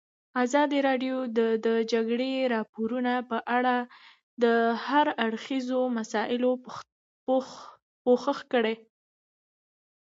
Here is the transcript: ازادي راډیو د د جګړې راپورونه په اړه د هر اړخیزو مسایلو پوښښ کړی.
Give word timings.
ازادي 0.43 0.79
راډیو 0.87 1.17
د 1.37 1.39
د 1.65 1.67
جګړې 1.91 2.31
راپورونه 2.55 3.13
په 3.29 3.37
اړه 3.57 3.75
د 4.43 4.45
هر 4.85 5.05
اړخیزو 5.25 5.81
مسایلو 5.97 6.51
پوښښ 8.05 8.39
کړی. 8.53 8.75